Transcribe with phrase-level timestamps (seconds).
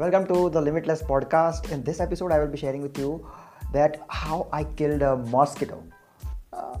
[0.00, 1.70] Welcome to the Limitless podcast.
[1.72, 3.28] In this episode, I will be sharing with you
[3.74, 5.84] that how I killed a mosquito.
[6.54, 6.78] Uh,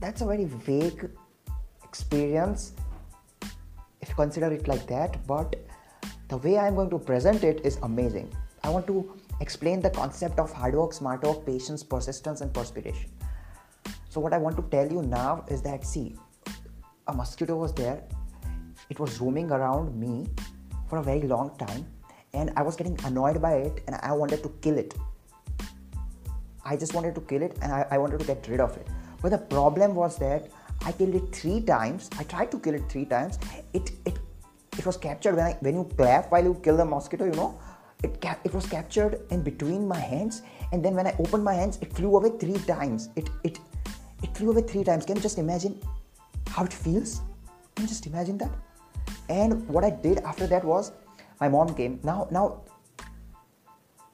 [0.00, 1.10] that's a very vague
[1.82, 2.72] experience
[4.00, 5.56] if you consider it like that, but
[6.28, 8.34] the way I'm going to present it is amazing.
[8.62, 13.10] I want to explain the concept of hard work, smart work, patience, persistence, and perspiration.
[14.08, 16.16] So, what I want to tell you now is that see,
[17.08, 18.02] a mosquito was there,
[18.88, 20.28] it was roaming around me
[20.88, 21.86] for a very long time,
[22.34, 24.94] and I was getting annoyed by it, and I wanted to kill it.
[26.64, 28.88] I just wanted to kill it, and I, I wanted to get rid of it.
[29.22, 30.50] But the problem was that
[30.84, 32.10] I killed it three times.
[32.18, 33.38] I tried to kill it three times.
[33.72, 34.18] It it
[34.78, 37.24] it was captured when I when you clap while you kill the mosquito.
[37.24, 37.58] You know,
[38.02, 41.54] it cap, it was captured in between my hands, and then when I opened my
[41.54, 43.08] hands, it flew away three times.
[43.16, 43.58] It it
[44.22, 45.06] it flew away three times.
[45.06, 45.80] Can you just imagine
[46.48, 47.20] how it feels?
[47.74, 48.50] Can you just imagine that?
[49.28, 50.92] And what I did after that was
[51.40, 52.00] my mom came.
[52.02, 52.62] Now now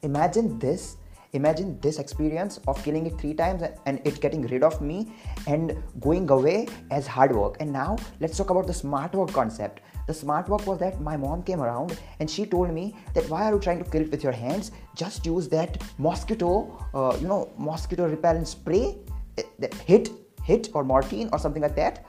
[0.03, 0.97] imagine this
[1.33, 5.13] imagine this experience of killing it three times and it getting rid of me
[5.47, 7.57] and going away as hard work.
[7.61, 9.81] And now let's talk about the smart work concept.
[10.07, 13.45] The smart work was that my mom came around and she told me that why
[13.45, 14.73] are you trying to kill it with your hands?
[14.97, 18.99] Just use that mosquito uh, you know mosquito repellent spray
[19.39, 20.11] eh, that hit
[20.43, 22.05] hit or Mortein or something like that.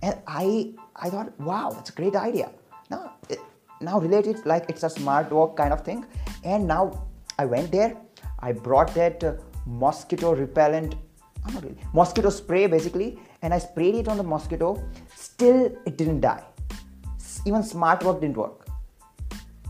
[0.00, 2.50] And i i thought wow that's a great idea.
[2.90, 3.16] Now
[3.82, 6.04] now relate it like it's a smart work kind of thing
[6.44, 7.06] and now
[7.38, 7.96] i went there
[8.42, 9.34] I brought that uh,
[9.66, 10.96] mosquito repellent,
[11.54, 14.82] really, mosquito spray basically, and I sprayed it on the mosquito.
[15.14, 16.42] Still, it didn't die.
[17.46, 18.66] Even smart work didn't work.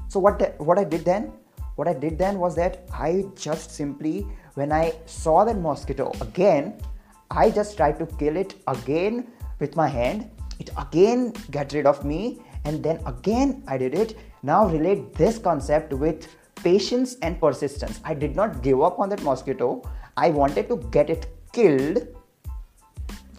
[0.08, 1.32] So what the, what I did then?
[1.76, 6.78] What I did then was that I just simply, when I saw that mosquito again,
[7.30, 10.30] I just tried to kill it again with my hand.
[10.58, 14.16] It again got rid of me, and then again I did it.
[14.42, 16.28] Now relate this concept with
[16.62, 18.00] patience and persistence.
[18.04, 19.82] I did not give up on that mosquito.
[20.16, 22.06] I wanted to get it killed.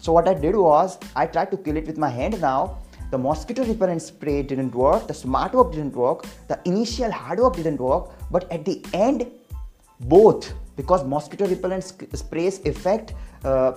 [0.00, 2.78] So what I did was I tried to kill it with my hand now.
[3.10, 7.54] The mosquito repellent spray didn't work, the smart work didn't work, the initial hard work
[7.54, 9.30] didn't work, but at the end,
[10.00, 13.14] both because mosquito repellent spray's effect
[13.44, 13.72] uh,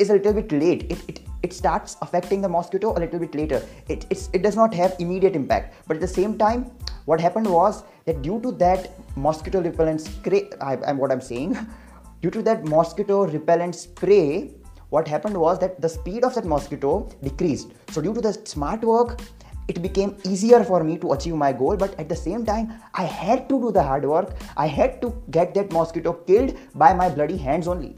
[0.00, 0.84] is a little bit late.
[0.90, 3.62] It, it, it starts affecting the mosquito a little bit later.
[3.88, 6.70] It, it does not have immediate impact, but at the same time,
[7.04, 11.56] what happened was that due to that mosquito repellent spray, I, am what I'm saying,
[12.22, 14.54] due to that mosquito repellent spray,
[14.88, 17.72] what happened was that the speed of that mosquito decreased.
[17.90, 19.20] So due to the smart work,
[19.68, 23.04] it became easier for me to achieve my goal but at the same time i
[23.04, 27.08] had to do the hard work i had to get that mosquito killed by my
[27.08, 27.92] bloody hands only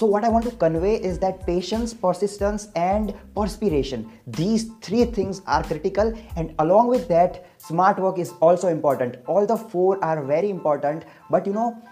[0.00, 5.42] so, what I want to convey is that patience, persistence, and perspiration, these three things
[5.46, 9.18] are critical, and along with that, smart work is also important.
[9.26, 11.82] All the four are very important, but you know,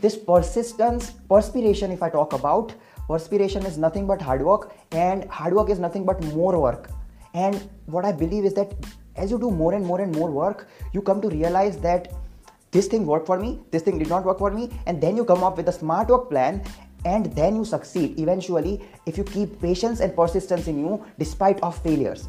[0.00, 2.74] this persistence, perspiration, if I talk about,
[3.06, 6.90] perspiration is nothing but hard work, and hard work is nothing but more work.
[7.34, 8.74] And what I believe is that
[9.14, 12.12] as you do more and more and more work, you come to realize that
[12.72, 15.24] this thing worked for me, this thing did not work for me, and then you
[15.24, 16.60] come up with a smart work plan
[17.04, 18.18] and then you succeed.
[18.18, 22.28] Eventually if you keep patience and persistence in you despite of failures.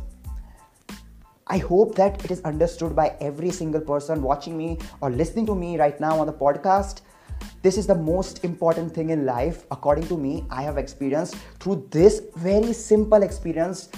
[1.47, 5.55] I hope that it is understood by every single person watching me or listening to
[5.55, 7.01] me right now on the podcast.
[7.61, 11.87] This is the most important thing in life according to me i have experienced through
[11.91, 13.89] this very simple experience.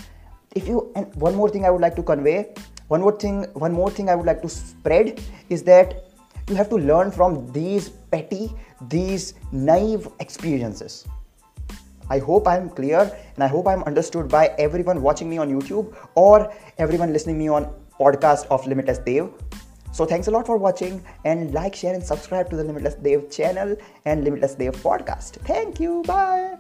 [0.55, 2.53] If you and one more thing i would like to convey
[2.87, 6.06] one more thing one more thing i would like to spread is that
[6.49, 8.53] you have to learn from these petty,
[8.89, 11.05] these naive experiences.
[12.09, 12.99] I hope I'm clear
[13.35, 17.49] and I hope I'm understood by everyone watching me on YouTube or everyone listening me
[17.49, 19.33] on podcast of Limitless Dev.
[19.91, 23.29] So thanks a lot for watching and like, share and subscribe to the Limitless Dev
[23.29, 23.75] channel
[24.05, 25.31] and Limitless Dev podcast.
[25.45, 26.03] Thank you.
[26.05, 26.57] Bye.